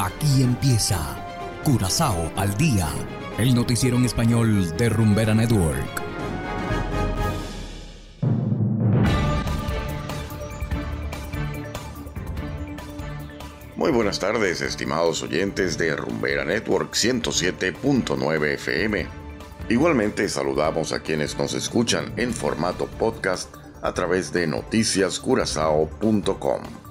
Aquí 0.00 0.42
empieza 0.42 0.98
Curazao 1.62 2.32
al 2.34 2.56
día, 2.56 2.88
el 3.36 3.54
noticiero 3.54 3.98
en 3.98 4.06
español 4.06 4.74
de 4.78 4.88
Rumbera 4.88 5.34
Network. 5.34 6.02
Muy 13.76 13.92
buenas 13.92 14.18
tardes, 14.18 14.62
estimados 14.62 15.22
oyentes 15.22 15.76
de 15.76 15.94
Rumbera 15.94 16.46
Network 16.46 16.94
107.9 16.94 18.54
FM. 18.54 19.06
Igualmente 19.68 20.30
saludamos 20.30 20.94
a 20.94 21.00
quienes 21.00 21.36
nos 21.36 21.52
escuchan 21.52 22.14
en 22.16 22.32
formato 22.32 22.86
podcast 22.86 23.54
a 23.82 23.92
través 23.92 24.32
de 24.32 24.46
noticiascurazao.com. 24.46 26.89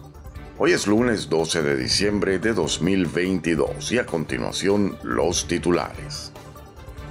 Hoy 0.61 0.73
es 0.73 0.87
lunes 0.87 1.29
12 1.29 1.61
de 1.61 1.77
diciembre 1.77 2.37
de 2.37 2.51
2022 2.51 3.93
y 3.93 3.97
a 3.97 4.05
continuación 4.05 4.97
los 5.03 5.47
titulares. 5.47 6.33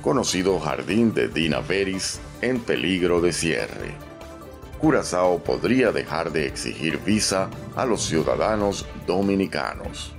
Conocido 0.02 0.60
jardín 0.60 1.14
de 1.14 1.28
Dina 1.28 1.60
Veris 1.60 2.20
en 2.42 2.60
peligro 2.60 3.22
de 3.22 3.32
cierre. 3.32 3.94
Curazao 4.78 5.42
podría 5.42 5.92
dejar 5.92 6.30
de 6.30 6.46
exigir 6.46 6.98
visa 7.06 7.48
a 7.74 7.86
los 7.86 8.02
ciudadanos 8.02 8.84
dominicanos. 9.06 10.12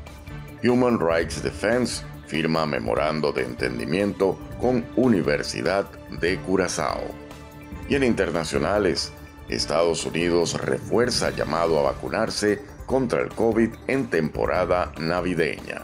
Human 0.63 0.99
Rights 0.99 1.43
Defense 1.43 2.03
firma 2.25 2.65
memorando 2.65 3.31
de 3.31 3.43
entendimiento 3.43 4.39
con 4.59 4.83
Universidad 4.95 5.85
de 6.19 6.39
Curazao. 6.39 7.03
Y 7.87 7.93
en 7.93 8.05
internacionales, 8.05 9.13
Estados 9.49 10.05
Unidos 10.05 10.53
refuerza 10.53 11.31
llamado 11.31 11.79
a 11.79 11.91
vacunarse 11.91 12.61
contra 12.85 13.21
el 13.21 13.29
COVID 13.29 13.69
en 13.87 14.09
temporada 14.09 14.91
navideña. 14.99 15.83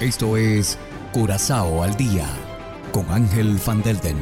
Esto 0.00 0.36
es 0.36 0.78
Curazao 1.12 1.82
al 1.82 1.96
día 1.96 2.26
con 2.92 3.08
Ángel 3.10 3.58
Van 3.66 3.82
Delden. 3.82 4.16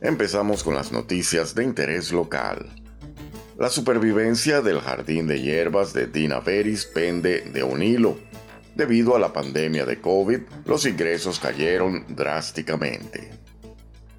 Empezamos 0.00 0.64
con 0.64 0.74
las 0.74 0.90
noticias 0.90 1.54
de 1.54 1.62
interés 1.62 2.10
local. 2.10 2.68
La 3.56 3.70
supervivencia 3.70 4.60
del 4.60 4.80
jardín 4.80 5.28
de 5.28 5.40
hierbas 5.40 5.92
de 5.92 6.08
Dina 6.08 6.40
Veris 6.40 6.86
pende 6.86 7.42
de 7.42 7.62
un 7.62 7.82
hilo. 7.82 8.18
Debido 8.74 9.14
a 9.14 9.18
la 9.18 9.32
pandemia 9.32 9.84
de 9.84 10.00
COVID, 10.00 10.40
los 10.64 10.86
ingresos 10.86 11.38
cayeron 11.38 12.06
drásticamente. 12.08 13.30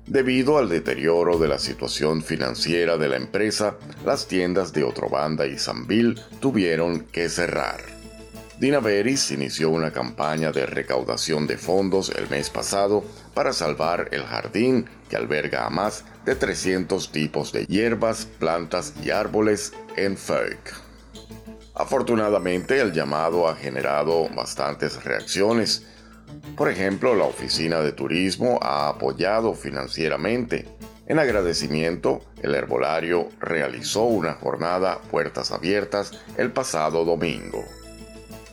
Debido 0.05 0.57
al 0.57 0.69
deterioro 0.69 1.39
de 1.39 1.47
la 1.47 1.57
situación 1.57 2.21
financiera 2.21 2.97
de 2.97 3.07
la 3.07 3.15
empresa, 3.15 3.77
las 4.05 4.27
tiendas 4.27 4.73
de 4.73 4.83
Otrobanda 4.83 5.47
y 5.47 5.57
Sanville 5.57 6.15
tuvieron 6.39 7.05
que 7.05 7.29
cerrar. 7.29 7.81
Dina 8.59 8.79
Veris 8.79 9.31
inició 9.31 9.71
una 9.71 9.91
campaña 9.91 10.51
de 10.51 10.65
recaudación 10.65 11.47
de 11.47 11.57
fondos 11.57 12.11
el 12.15 12.29
mes 12.29 12.49
pasado 12.49 13.03
para 13.33 13.53
salvar 13.53 14.09
el 14.11 14.23
jardín 14.23 14.85
que 15.09 15.15
alberga 15.15 15.65
a 15.65 15.69
más 15.69 16.05
de 16.25 16.35
300 16.35 17.11
tipos 17.11 17.51
de 17.51 17.65
hierbas, 17.65 18.25
plantas 18.25 18.93
y 19.03 19.09
árboles 19.09 19.73
en 19.95 20.15
Feuk. 20.15 20.92
Afortunadamente 21.75 22.79
el 22.79 22.93
llamado 22.93 23.47
ha 23.47 23.55
generado 23.55 24.29
bastantes 24.29 25.03
reacciones, 25.03 25.85
por 26.55 26.69
ejemplo, 26.69 27.15
la 27.15 27.25
Oficina 27.25 27.81
de 27.81 27.91
Turismo 27.91 28.59
ha 28.61 28.89
apoyado 28.89 29.53
financieramente. 29.53 30.67
En 31.07 31.19
agradecimiento, 31.19 32.21
el 32.41 32.55
herbolario 32.55 33.29
realizó 33.39 34.03
una 34.03 34.33
jornada 34.33 34.99
puertas 35.11 35.51
abiertas 35.51 36.11
el 36.37 36.51
pasado 36.51 37.05
domingo. 37.05 37.63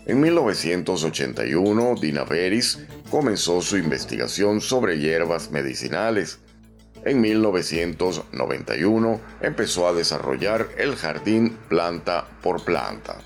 En 0.06 0.20
1981, 0.20 1.94
Dina 2.00 2.24
Veris 2.24 2.86
comenzó 3.10 3.60
su 3.60 3.76
investigación 3.76 4.60
sobre 4.60 4.98
hierbas 4.98 5.50
medicinales. 5.50 6.40
En 7.04 7.20
1991 7.20 9.20
empezó 9.40 9.88
a 9.88 9.94
desarrollar 9.94 10.68
el 10.76 10.96
jardín 10.96 11.56
planta 11.68 12.28
por 12.42 12.64
planta. 12.64 13.16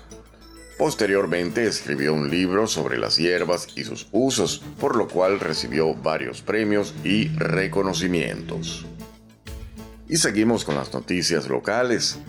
Posteriormente 0.77 1.65
escribió 1.65 2.13
un 2.13 2.29
libro 2.29 2.67
sobre 2.67 2.97
las 2.97 3.17
hierbas 3.17 3.67
y 3.75 3.83
sus 3.83 4.07
usos, 4.11 4.61
por 4.79 4.95
lo 4.95 5.07
cual 5.07 5.39
recibió 5.39 5.93
varios 5.93 6.41
premios 6.41 6.93
y 7.03 7.29
reconocimientos. 7.29 8.85
Y 10.07 10.17
seguimos 10.17 10.63
con 10.63 10.75
las 10.75 10.93
noticias 10.93 11.49
locales. 11.49 12.19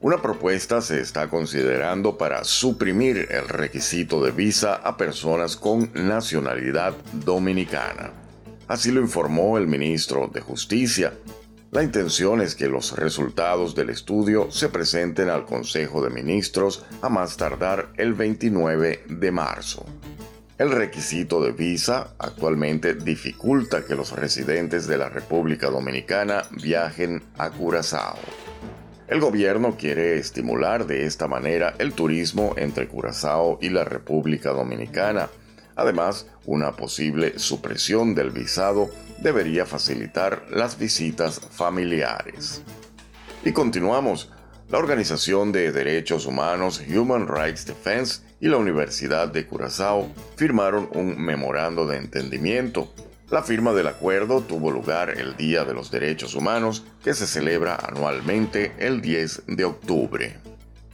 Una 0.00 0.20
propuesta 0.20 0.82
se 0.82 1.00
está 1.00 1.28
considerando 1.28 2.18
para 2.18 2.44
suprimir 2.44 3.28
el 3.30 3.48
requisito 3.48 4.22
de 4.22 4.32
visa 4.32 4.74
a 4.74 4.96
personas 4.96 5.56
con 5.56 5.90
nacionalidad 5.94 6.94
dominicana. 7.12 8.23
Así 8.68 8.90
lo 8.90 9.00
informó 9.00 9.58
el 9.58 9.66
ministro 9.66 10.28
de 10.32 10.40
Justicia, 10.40 11.12
la 11.74 11.82
intención 11.82 12.40
es 12.40 12.54
que 12.54 12.68
los 12.68 12.96
resultados 12.96 13.74
del 13.74 13.90
estudio 13.90 14.48
se 14.52 14.68
presenten 14.68 15.28
al 15.28 15.44
Consejo 15.44 16.00
de 16.04 16.08
Ministros 16.08 16.86
a 17.02 17.08
más 17.08 17.36
tardar 17.36 17.88
el 17.96 18.14
29 18.14 19.02
de 19.08 19.32
marzo. 19.32 19.84
El 20.56 20.70
requisito 20.70 21.42
de 21.42 21.50
visa 21.50 22.14
actualmente 22.20 22.94
dificulta 22.94 23.84
que 23.84 23.96
los 23.96 24.12
residentes 24.12 24.86
de 24.86 24.98
la 24.98 25.08
República 25.08 25.68
Dominicana 25.68 26.44
viajen 26.62 27.24
a 27.38 27.50
Curazao. 27.50 28.20
El 29.08 29.18
gobierno 29.18 29.76
quiere 29.76 30.16
estimular 30.16 30.86
de 30.86 31.06
esta 31.06 31.26
manera 31.26 31.74
el 31.80 31.92
turismo 31.92 32.54
entre 32.56 32.86
Curazao 32.86 33.58
y 33.60 33.70
la 33.70 33.82
República 33.82 34.50
Dominicana. 34.50 35.28
Además, 35.76 36.26
una 36.46 36.72
posible 36.72 37.38
supresión 37.38 38.14
del 38.14 38.30
visado 38.30 38.90
debería 39.18 39.66
facilitar 39.66 40.46
las 40.50 40.78
visitas 40.78 41.40
familiares. 41.40 42.62
Y 43.44 43.52
continuamos. 43.52 44.30
La 44.70 44.78
Organización 44.78 45.52
de 45.52 45.72
Derechos 45.72 46.24
Humanos 46.24 46.82
Human 46.88 47.28
Rights 47.28 47.66
Defense 47.66 48.22
y 48.40 48.48
la 48.48 48.56
Universidad 48.56 49.28
de 49.28 49.46
Curazao 49.46 50.10
firmaron 50.36 50.88
un 50.94 51.20
memorando 51.20 51.86
de 51.86 51.98
entendimiento. 51.98 52.92
La 53.30 53.42
firma 53.42 53.72
del 53.72 53.88
acuerdo 53.88 54.40
tuvo 54.40 54.70
lugar 54.70 55.10
el 55.10 55.36
Día 55.36 55.64
de 55.64 55.74
los 55.74 55.90
Derechos 55.90 56.34
Humanos, 56.34 56.84
que 57.02 57.14
se 57.14 57.26
celebra 57.26 57.76
anualmente 57.76 58.72
el 58.78 59.02
10 59.02 59.42
de 59.48 59.64
octubre. 59.64 60.36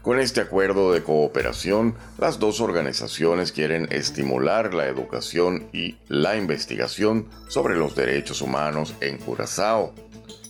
Con 0.02 0.18
este 0.18 0.40
acuerdo 0.40 0.92
de 0.92 1.02
cooperación, 1.02 1.94
las 2.16 2.38
dos 2.38 2.62
organizaciones 2.62 3.52
quieren 3.52 3.86
estimular 3.92 4.72
la 4.72 4.86
educación 4.86 5.68
y 5.74 5.96
la 6.08 6.36
investigación 6.36 7.28
sobre 7.48 7.76
los 7.76 7.94
derechos 7.94 8.40
humanos 8.40 8.94
en 9.02 9.18
Curazao. 9.18 9.92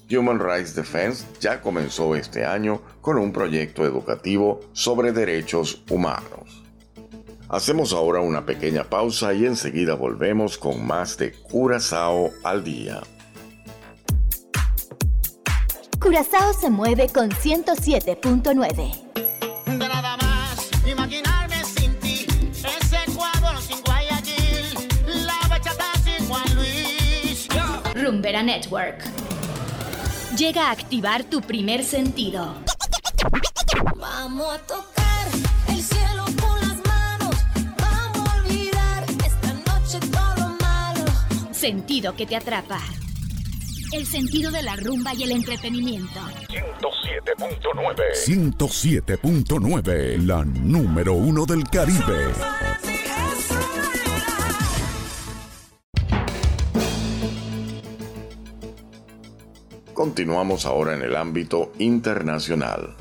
Human 0.09 0.39
Rights 0.39 0.77
Defense 0.77 1.27
ya 1.41 1.61
comenzó 1.61 2.15
este 2.15 2.45
año 2.45 2.81
con 3.01 3.19
un 3.19 3.33
proyecto 3.33 3.85
educativo 3.85 4.61
sobre 4.73 5.11
derechos 5.11 5.83
humanos. 5.91 6.63
Hacemos 7.49 7.93
ahora 7.93 8.21
una 8.21 8.47
pequeña 8.47 8.85
pausa 8.85 9.35
y 9.35 9.47
enseguida 9.47 9.95
volvemos 9.95 10.59
con 10.59 10.87
más 10.87 11.17
de 11.19 11.33
Curazao 11.33 12.31
al 12.45 12.63
día. 12.63 13.01
Curazao 16.01 16.53
se 16.55 16.71
mueve 16.71 17.09
con 17.09 17.31
107.9. 17.31 19.10
Rumbera 28.21 28.43
Network. 28.43 29.03
Llega 30.37 30.69
a 30.69 30.73
activar 30.73 31.25
tu 31.25 31.41
primer 31.41 31.83
sentido. 31.83 32.55
Vamos 33.97 34.55
a 34.55 34.59
tocar 34.59 35.27
el 35.69 35.83
cielo 35.83 36.27
con 36.39 36.61
las 36.61 36.77
manos. 36.87 37.35
Vamos 37.79 38.29
a 38.29 38.35
olvidar 38.37 39.07
esta 39.25 39.55
noche 39.55 39.99
todo 40.13 40.37
lo 40.37 40.51
malo. 40.61 41.07
Sentido 41.53 42.15
que 42.15 42.27
te 42.27 42.37
atrapa. 42.37 42.83
El 43.91 44.05
sentido 44.05 44.51
de 44.51 44.65
la 44.65 44.77
rumba 44.77 45.15
y 45.15 45.23
el 45.23 45.33
entretenimiento. 45.33 46.21
107.9. 46.51 49.17
107.9, 49.17 50.27
la 50.27 50.45
número 50.45 51.15
uno 51.15 51.47
del 51.47 51.65
Caribe. 51.71 52.35
Continuamos 60.01 60.65
ahora 60.65 60.95
en 60.95 61.03
el 61.03 61.15
ámbito 61.15 61.73
internacional. 61.79 62.97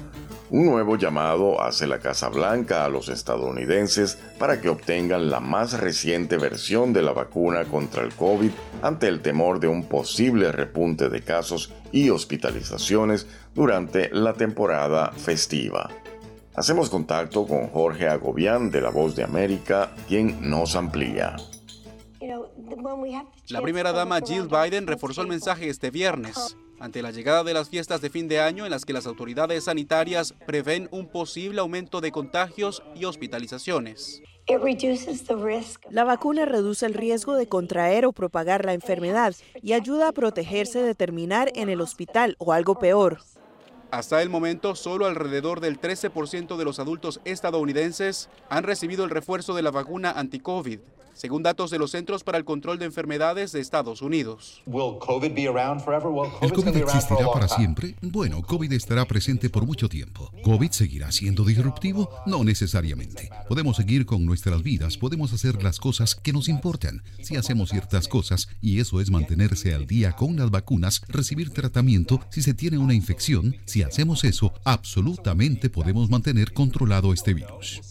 Un 0.50 0.66
nuevo 0.66 0.98
llamado 0.98 1.62
hace 1.62 1.88
la 1.88 2.00
Casa 2.00 2.28
Blanca 2.28 2.84
a 2.84 2.90
los 2.90 3.08
estadounidenses 3.08 4.18
para 4.38 4.60
que 4.60 4.68
obtengan 4.68 5.30
la 5.30 5.40
más 5.40 5.80
reciente 5.80 6.38
versión 6.38 6.92
de 6.92 7.02
la 7.02 7.14
vacuna 7.14 7.64
contra 7.64 8.04
el 8.04 8.14
COVID 8.14 8.52
ante 8.82 9.08
el 9.08 9.22
temor 9.22 9.62
de 9.62 9.70
un 9.70 9.88
posible 9.88 10.52
repunte 10.52 11.08
de 11.08 11.22
casos 11.22 11.74
y 11.94 12.10
hospitalizaciones 12.10 13.28
durante 13.56 14.10
la 14.12 14.34
temporada 14.34 15.14
festiva. 15.14 15.90
Hacemos 16.54 16.90
contacto 16.90 17.48
con 17.48 17.70
Jorge 17.70 18.10
Agobián 18.10 18.72
de 18.72 18.82
La 18.82 18.90
Voz 18.90 19.16
de 19.16 19.24
América, 19.24 19.92
quien 20.10 20.50
nos 20.50 20.76
amplía. 20.76 21.38
La 23.48 23.62
primera 23.62 23.94
dama 23.94 24.20
Jill 24.20 24.50
Biden 24.50 24.86
reforzó 24.86 25.22
el 25.22 25.30
mensaje 25.30 25.70
este 25.70 25.92
viernes 25.92 26.58
ante 26.80 27.02
la 27.02 27.12
llegada 27.12 27.44
de 27.44 27.54
las 27.54 27.70
fiestas 27.70 28.02
de 28.02 28.10
fin 28.10 28.28
de 28.28 28.40
año 28.40 28.66
en 28.66 28.72
las 28.72 28.86
que 28.86 28.94
las 28.94 29.08
autoridades 29.08 29.66
sanitarias 29.66 30.34
prevén 30.46 30.88
un 30.92 31.08
posible 31.08 31.60
aumento 31.60 32.02
de 32.02 32.12
contagios 32.12 32.84
y 32.96 33.06
hospitalizaciones. 33.06 34.22
La 35.92 36.04
vacuna 36.04 36.46
reduce 36.46 36.86
el 36.86 36.96
riesgo 36.96 37.36
de 37.36 37.48
contraer 37.48 38.06
o 38.06 38.14
propagar 38.14 38.66
la 38.66 38.74
enfermedad 38.74 39.36
y 39.62 39.74
ayuda 39.74 40.08
a 40.08 40.12
protegerse 40.12 40.82
de 40.82 40.96
terminar 40.96 41.52
en 41.54 41.70
el 41.70 41.82
hospital 41.82 42.36
o 42.40 42.52
algo 42.52 42.80
peor. 42.80 43.20
Hasta 43.92 44.22
el 44.22 44.30
momento, 44.30 44.76
solo 44.76 45.06
alrededor 45.06 45.62
del 45.62 45.80
13% 45.80 46.58
de 46.58 46.66
los 46.66 46.80
adultos 46.80 47.22
estadounidenses 47.26 48.30
han 48.50 48.64
recibido 48.64 49.04
el 49.04 49.10
refuerzo 49.10 49.56
de 49.56 49.64
la 49.64 49.72
vacuna 49.72 50.12
anti-COVID 50.12 50.80
según 51.20 51.44
datos 51.44 51.70
de 51.70 51.78
los 51.78 51.92
Centros 51.92 52.24
para 52.24 52.38
el 52.38 52.46
Control 52.46 52.80
de 52.80 52.86
Enfermedades 52.86 53.52
de 53.52 53.60
Estados 53.60 54.02
Unidos. 54.02 54.62
¿El 54.66 56.54
COVID 56.54 56.78
existirá 56.78 57.30
para 57.34 57.50
siempre? 57.50 57.96
Bueno, 58.02 58.42
COVID 58.42 58.72
estará 58.72 59.04
presente 59.04 59.50
por 59.50 59.66
mucho 59.66 59.90
tiempo. 59.90 60.32
¿COVID 60.46 60.72
seguirá 60.72 61.12
siendo 61.12 61.44
disruptivo? 61.44 62.10
No 62.26 62.46
necesariamente. 62.46 63.30
Podemos 63.50 63.76
seguir 63.76 64.06
con 64.06 64.26
nuestras 64.26 64.64
vidas, 64.64 64.98
podemos 64.98 65.34
hacer 65.34 65.62
las 65.62 65.78
cosas 65.78 66.16
que 66.16 66.32
nos 66.32 66.48
importan. 66.48 67.04
Si 67.22 67.36
hacemos 67.36 67.72
ciertas 67.72 68.08
cosas, 68.08 68.48
y 68.62 68.80
eso 68.80 69.02
es 69.02 69.12
mantenerse 69.12 69.74
al 69.74 69.88
día 69.88 70.14
con 70.14 70.38
las 70.38 70.50
vacunas, 70.52 71.02
recibir 71.10 71.50
tratamiento 71.50 72.22
si 72.30 72.42
se 72.42 72.54
tiene 72.54 72.78
una 72.78 72.94
infección, 72.94 73.58
si 73.66 73.84
hacemos 73.84 74.24
eso, 74.24 74.54
absolutamente 74.64 75.70
podemos 75.70 76.10
mantener 76.10 76.54
controlado 76.54 77.12
este 77.12 77.34
virus. 77.34 77.82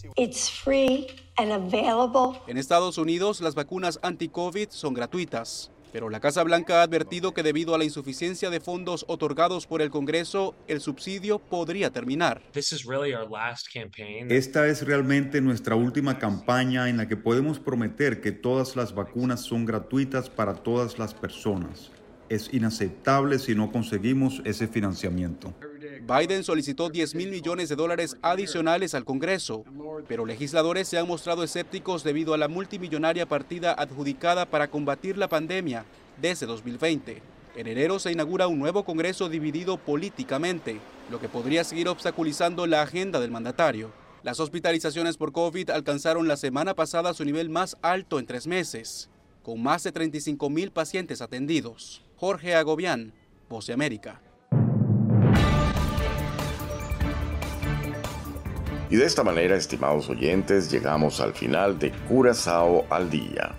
En 2.47 2.57
Estados 2.57 2.97
Unidos, 2.97 3.39
las 3.39 3.55
vacunas 3.55 3.97
anti-COVID 4.03 4.67
son 4.71 4.93
gratuitas. 4.93 5.71
Pero 5.93 6.09
la 6.09 6.19
Casa 6.19 6.43
Blanca 6.43 6.81
ha 6.81 6.83
advertido 6.83 7.33
que 7.33 7.43
debido 7.43 7.73
a 7.73 7.77
la 7.77 7.85
insuficiencia 7.85 8.49
de 8.49 8.59
fondos 8.59 9.05
otorgados 9.07 9.65
por 9.65 9.81
el 9.81 9.89
Congreso, 9.89 10.53
el 10.67 10.81
subsidio 10.81 11.39
podría 11.39 11.91
terminar. 11.91 12.41
Esta 14.29 14.67
es 14.67 14.85
realmente 14.85 15.39
nuestra 15.39 15.75
última 15.75 16.19
campaña 16.19 16.89
en 16.89 16.97
la 16.97 17.07
que 17.07 17.15
podemos 17.15 17.57
prometer 17.57 18.19
que 18.19 18.33
todas 18.33 18.75
las 18.75 18.93
vacunas 18.93 19.39
son 19.39 19.65
gratuitas 19.65 20.29
para 20.29 20.55
todas 20.55 20.99
las 20.99 21.13
personas. 21.13 21.89
Es 22.27 22.53
inaceptable 22.53 23.39
si 23.39 23.55
no 23.55 23.71
conseguimos 23.71 24.41
ese 24.43 24.67
financiamiento. 24.67 25.55
Biden 26.09 26.43
solicitó 26.43 26.89
10 26.89 27.15
mil 27.15 27.29
millones 27.29 27.69
de 27.69 27.75
dólares 27.75 28.17
adicionales 28.21 28.95
al 28.95 29.05
Congreso, 29.05 29.63
pero 30.07 30.25
legisladores 30.25 30.87
se 30.87 30.97
han 30.97 31.07
mostrado 31.07 31.43
escépticos 31.43 32.03
debido 32.03 32.33
a 32.33 32.37
la 32.37 32.47
multimillonaria 32.47 33.25
partida 33.27 33.73
adjudicada 33.73 34.45
para 34.45 34.69
combatir 34.69 35.17
la 35.17 35.27
pandemia 35.27 35.85
desde 36.21 36.45
2020. 36.45 37.21
En 37.55 37.67
enero 37.67 37.99
se 37.99 38.11
inaugura 38.11 38.47
un 38.47 38.59
nuevo 38.59 38.85
Congreso 38.85 39.29
dividido 39.29 39.77
políticamente, 39.77 40.79
lo 41.09 41.19
que 41.19 41.29
podría 41.29 41.63
seguir 41.63 41.89
obstaculizando 41.89 42.67
la 42.67 42.81
agenda 42.81 43.19
del 43.19 43.31
mandatario. 43.31 43.91
Las 44.23 44.39
hospitalizaciones 44.39 45.17
por 45.17 45.31
COVID 45.31 45.69
alcanzaron 45.69 46.27
la 46.27 46.37
semana 46.37 46.75
pasada 46.75 47.13
su 47.13 47.25
nivel 47.25 47.49
más 47.49 47.77
alto 47.81 48.19
en 48.19 48.25
tres 48.25 48.47
meses, 48.47 49.09
con 49.43 49.61
más 49.63 49.83
de 49.83 49.91
35 49.91 50.49
mil 50.49 50.71
pacientes 50.71 51.21
atendidos. 51.21 52.03
Jorge 52.17 52.55
Agobián, 52.55 53.13
Voz 53.49 53.65
de 53.65 53.73
América. 53.73 54.21
Y 58.89 58.95
de 58.95 59.05
esta 59.05 59.23
manera, 59.23 59.55
estimados 59.55 60.09
oyentes, 60.09 60.71
llegamos 60.71 61.21
al 61.21 61.33
final 61.33 61.77
de 61.77 61.91
Curazao 62.07 62.85
al 62.89 63.09
Día. 63.09 63.51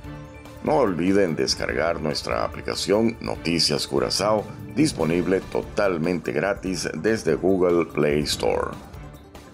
No 0.65 0.77
olviden 0.77 1.37
descargar 1.37 2.00
nuestra 2.00 2.44
aplicación 2.44 3.17
Noticias 3.21 3.87
Curazao, 3.87 4.44
disponible 4.75 5.41
totalmente 5.53 6.32
gratis 6.32 6.88
desde 6.94 7.35
Google 7.37 7.87
Play 7.87 8.23
Store. 8.23 8.73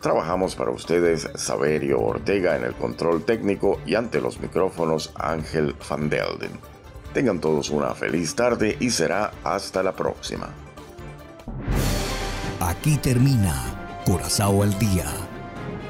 Trabajamos 0.00 0.56
para 0.56 0.70
ustedes 0.70 1.28
Saberio 1.34 2.00
Ortega 2.00 2.56
en 2.56 2.64
el 2.64 2.74
control 2.74 3.24
técnico 3.24 3.78
y 3.84 3.96
ante 3.96 4.20
los 4.20 4.40
micrófonos 4.40 5.12
Ángel 5.14 5.74
Van 5.88 6.08
Delden. 6.08 6.52
Tengan 7.12 7.38
todos 7.38 7.68
una 7.70 7.94
feliz 7.94 8.34
tarde 8.34 8.76
y 8.80 8.90
será 8.90 9.32
hasta 9.44 9.82
la 9.82 9.94
próxima. 9.94 10.48
Aquí 12.60 12.96
termina 12.96 14.02
Curazao 14.04 14.62
al 14.62 14.78
Día 14.78 15.25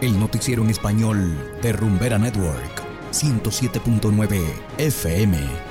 el 0.01 0.19
noticiero 0.19 0.63
en 0.63 0.71
español 0.71 1.37
de 1.63 1.73
Rumbera 1.73 2.19
Network, 2.19 2.83
107.9 3.13 4.41
FM. 4.79 5.66